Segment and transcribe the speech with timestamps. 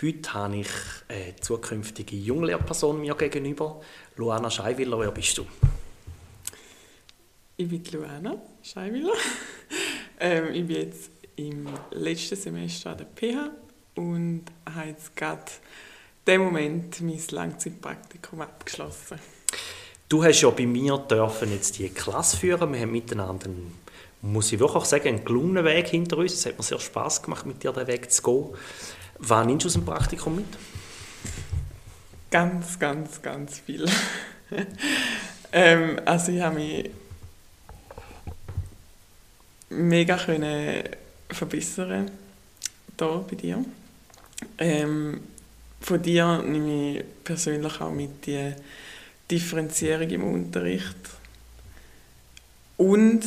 [0.00, 0.68] Heute habe ich
[1.08, 3.80] eine zukünftige Junglehrperson mir gegenüber.
[4.16, 5.46] Luana Scheiwiller, wer bist du?
[7.56, 9.12] Ich bin Luana Scheiwiller.
[10.20, 13.50] ähm, ich bin jetzt im letzten Semester an der PH
[13.94, 15.42] und habe jetzt gerade
[16.24, 19.18] in dem Moment mein Langzeitpraktikum abgeschlossen.
[20.08, 22.72] Du hast ja bei mir dürfen jetzt die Klasse führen.
[22.72, 23.78] Wir haben miteinander, einen,
[24.22, 26.32] muss ich wirklich sagen, einen gelungenen Weg hinter uns.
[26.32, 28.48] Es hat mir sehr Spaß gemacht, mit dir den Weg zu gehen.
[29.24, 30.46] Was nimmst du aus dem Praktikum mit?
[32.28, 33.88] Ganz, ganz, ganz viel.
[35.52, 36.90] ähm, also ich habe mich
[39.70, 40.82] mega können
[41.30, 42.10] verbessern
[42.98, 43.64] hier bei dir.
[44.58, 45.20] Ähm,
[45.80, 48.52] von dir nehme ich persönlich auch mit die
[49.30, 50.96] Differenzierung im Unterricht
[52.76, 53.22] und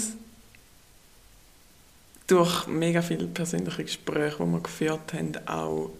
[2.28, 5.92] durch mega viele persönliche Gespräche, die wir geführt haben, auch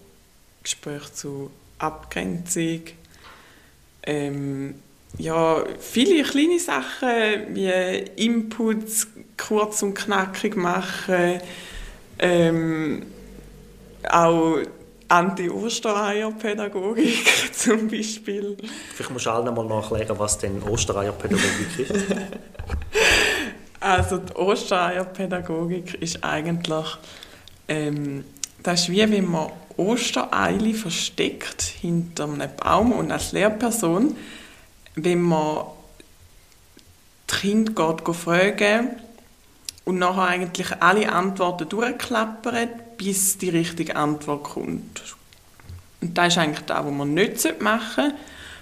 [0.62, 2.82] Gespräche zu Abgrenzung,
[4.02, 4.74] ähm,
[5.18, 7.70] ja, viele kleine Sachen wie
[8.16, 11.40] Inputs kurz und knackig machen,
[12.18, 13.02] ähm,
[14.08, 14.58] auch
[15.08, 18.56] Anti-Ostereierpädagogik zum Beispiel.
[18.94, 21.92] Vielleicht musst du allen mal nachlegen, was denn Ostereierpädagogik ist.
[23.86, 26.86] Also die Ostereierpädagogik ist eigentlich,
[27.68, 28.24] ähm,
[28.60, 34.16] das ist wie wenn man Ostereile versteckt hinter einem Baum und als Lehrperson,
[34.96, 35.66] wenn man
[37.30, 38.90] die Kinder geht, fragen
[39.84, 45.14] und nachher eigentlich alle Antworten durchklappert, bis die richtige Antwort kommt.
[46.00, 48.16] Und das ist eigentlich das, was man nicht machen sollte,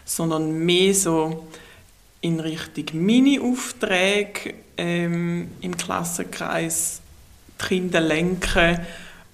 [0.04, 1.46] sondern mehr so
[2.24, 7.02] in Richtung Mini-Aufträge ähm, im Klassenkreis
[7.60, 8.80] die Kinder lenken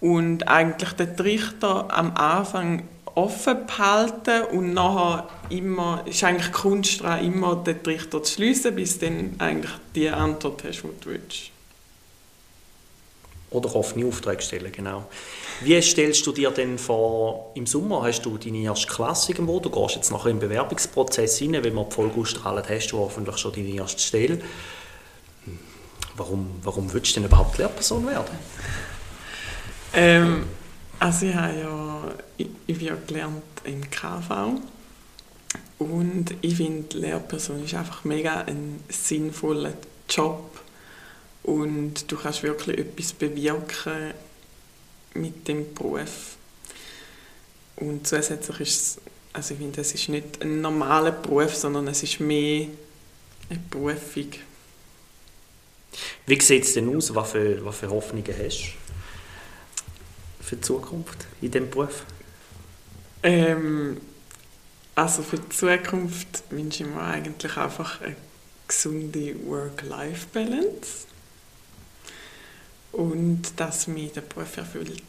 [0.01, 2.83] und eigentlich den Trichter am Anfang
[3.15, 8.99] offen behalten und nachher immer, ist eigentlich Kunst daran, immer den Trichter zu schließen, bis
[8.99, 11.51] dann eigentlich die Antwort hast, die du willst.
[13.51, 15.07] Oder offene Aufträge stellen, genau.
[15.61, 19.71] Wie stellst du dir denn vor, im Sommer hast du deine erste Klasse irgendwo, du
[19.71, 23.53] gehst jetzt nachher im Bewerbungsprozess rein, wenn man die Folge ausstrahlt, hast du hoffentlich schon
[23.53, 24.41] deine erste Stelle.
[26.17, 28.39] Warum, warum willst du denn überhaupt Lehrperson werden?
[29.95, 30.45] Ähm,
[30.99, 32.03] also ich habe ja,
[32.37, 34.61] ich, ich bin ja gelernt im KV
[35.79, 39.73] und ich finde, Lehrperson ist einfach mega ein sinnvoller
[40.09, 40.61] Job
[41.43, 44.15] und du kannst wirklich etwas bewirken
[45.15, 46.37] mit dem Beruf.
[47.77, 48.99] Und zusätzlich ist es,
[49.33, 52.67] also ich finde, es ist nicht ein normaler Beruf, sondern es ist mehr
[53.49, 54.31] eine Berufung.
[56.27, 57.15] Wie sieht es denn aus?
[57.15, 62.05] Was für, was für Hoffnungen hast du für die Zukunft in diesem Beruf?
[63.23, 64.01] Ähm,
[64.95, 68.17] also für die Zukunft wünsche ich mir eigentlich einfach eine
[68.69, 71.07] gesunde Work-Life-Balance
[72.93, 75.03] und dass mich der Beruf erfüllt.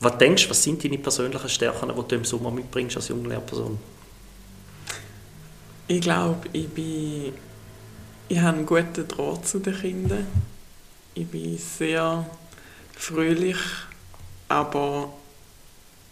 [0.00, 3.28] Was denkst du, was sind deine persönlichen Stärken, die du im Sommer mitbringst als junge
[3.28, 3.78] Lehrperson?
[5.88, 7.32] Ich glaube, ich, bin,
[8.28, 10.26] ich habe einen guten Draht zu den Kindern.
[11.14, 12.28] Ich bin sehr
[12.94, 13.56] fröhlich,
[14.48, 15.12] aber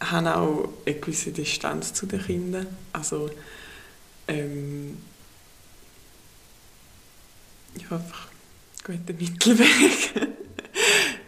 [0.01, 2.67] habe auch eine gewisse Distanz zu den Kindern.
[2.93, 3.31] Also,
[4.27, 4.99] ähm,
[7.79, 8.29] ja, einfach
[8.85, 10.13] guten Mittelweg.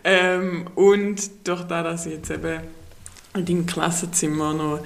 [0.05, 2.61] ähm, und durch das, dass ich jetzt eben
[3.35, 4.81] in deinem Klassenzimmer noch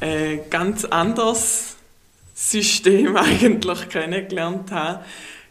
[0.00, 1.76] ein ganz anderes
[2.34, 5.04] System eigentlich kennengelernt habe,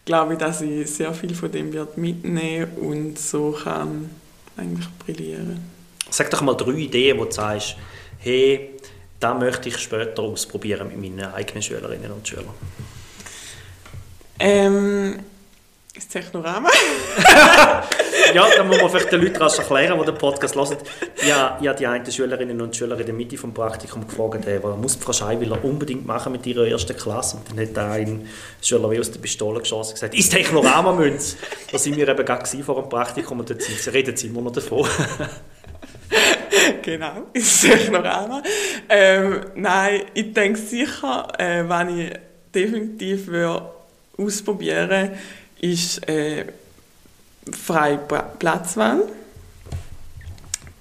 [0.06, 4.10] glaube ich, dass ich sehr viel von dem wird mitnehmen und so kann
[4.58, 5.64] eigentlich brillieren.
[6.10, 7.76] Sag doch mal drei Ideen, wo du sagst,
[8.20, 8.70] hey,
[9.20, 12.54] da möchte ich später ausprobieren mit meinen eigenen Schülerinnen und Schülern.
[14.40, 15.20] Ähm,
[15.94, 16.70] das Technorama?
[18.34, 20.78] ja, dann muss man vielleicht den Leuten rasch erklären, die den Podcast hören.
[21.28, 24.60] Ja, ich habe die einen Schülerinnen und Schüler in der Mitte des Praktikums gefragt, hey,
[24.64, 27.38] was muss Frau Scheiwiller unbedingt machen mit ihrer ersten Klasse?
[27.38, 28.28] Und dann hat ein
[28.62, 31.38] Schüler wie aus der Pistole geschossen und gesagt, ist Technorama Münz.
[31.72, 33.62] Da sind wir eben gerade vor dem Praktikum und dort
[33.94, 34.88] reden sie immer noch davon.
[36.84, 38.44] genau, ist einmal.
[38.90, 42.14] Ähm, nein, ich denke sicher, äh, wenn ich
[42.54, 43.72] definitiv würde
[44.18, 45.12] ausprobieren
[45.64, 46.46] ist äh,
[47.52, 49.04] freie Platzwahl.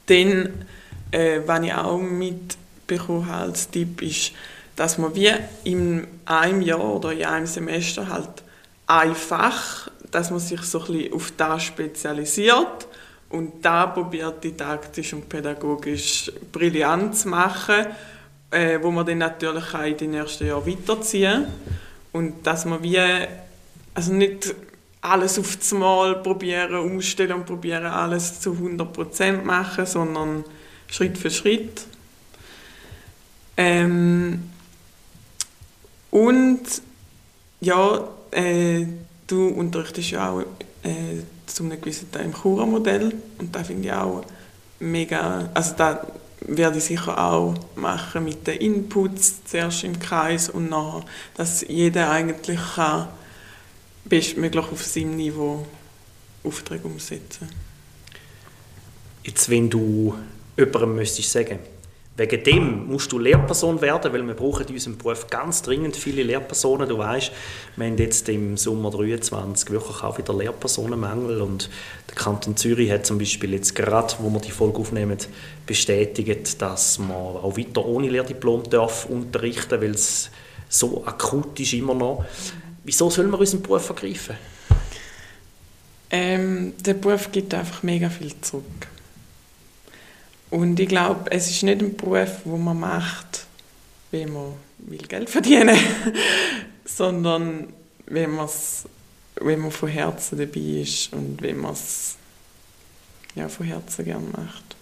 [0.07, 0.67] Dann,
[1.13, 4.33] äh, was ich auch mitbekommen als Tipp ist,
[4.75, 5.31] dass man wie
[5.63, 8.43] in einem Jahr oder in einem Semester halt
[8.89, 12.89] einfach, dass man sich so ein bisschen auf das spezialisiert
[13.29, 17.87] und da probiert didaktisch und pädagogisch brillant zu machen,
[18.51, 21.47] äh, wo man dann natürlich auch in den ersten Jahren weiterziehen
[22.11, 22.99] und dass man wie
[23.95, 24.55] also nicht
[25.03, 30.45] alles auf das Mal probieren, umstellen und probieren alles zu 100% machen, sondern
[30.87, 31.83] Schritt für Schritt.
[33.57, 34.51] Ähm,
[36.11, 36.63] und
[37.61, 38.87] ja, äh,
[39.27, 40.41] du unterrichtest ja auch
[40.83, 44.25] äh, zu einem gewissen Teil im Chura-Modell und da finde ich auch
[44.79, 46.07] mega, also da
[46.41, 51.05] werde ich sicher auch machen mit den Inputs zuerst im Kreis und nachher,
[51.35, 53.09] dass jeder eigentlich kann
[54.05, 55.67] bestmöglich auf seinem Niveau
[56.45, 57.49] Aufträge umsetzen.
[59.23, 60.15] Jetzt, wenn du
[60.57, 61.61] jemandem müsstest sagen,
[62.15, 66.23] wegen dem musst du Lehrperson werden, weil wir brauchen in unserem Beruf ganz dringend viele
[66.23, 66.87] Lehrpersonen.
[66.87, 67.33] Du weißt,
[67.77, 71.71] wir haben jetzt im Sommer 23 wirklich auch wieder Lehrpersonenmangel und
[72.09, 75.17] der Kanton Zürich hat zum Beispiel jetzt gerade, wo wir die Folge aufnehmen,
[75.67, 80.31] bestätigt, dass man auch weiter ohne Lehrdiplom darf unterrichten, weil es
[80.69, 82.27] so akut ist immer noch.
[82.85, 84.37] Wieso sollen wir unseren Beruf ergreifen?
[86.11, 88.89] Ähm, der Beruf gibt einfach mega viel zurück.
[90.51, 93.47] Und ich glaube, es ist nicht ein Beruf, wo man macht,
[94.11, 95.79] wenn man will Geld verdienen
[96.85, 97.73] sondern
[98.07, 98.39] wenn,
[99.37, 102.17] wenn man von Herzen dabei ist und wenn man es
[103.35, 104.77] ja, von Herzen gerne macht.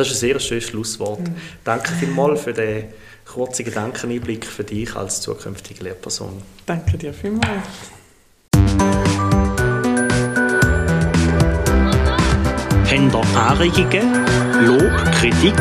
[0.00, 1.20] Das ist ein sehr schönes Schlusswort.
[1.20, 1.34] Mhm.
[1.62, 2.84] Danke vielmals für den
[3.26, 6.40] kurzen Gedankeneinblick für dich als zukünftige Lehrperson.
[6.64, 7.44] Danke dir vielmals.
[12.86, 14.24] Habt ihr Anregungen,
[14.64, 15.60] Lob, Kritik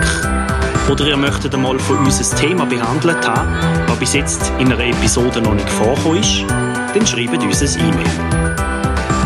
[0.90, 4.86] oder ihr möchtet einmal von uns ein Thema behandelt haben, das bis jetzt in einer
[4.86, 8.56] Episode noch nicht vorgekommen ist, dann schreibt uns ein E-Mail.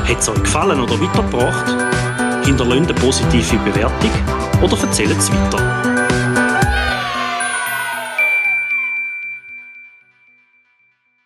[0.09, 1.92] Hat es euch gefallen oder weitergebracht?
[2.45, 4.11] Hinterlasst eine positive Bewertung
[4.61, 5.92] oder erzählt es weiter.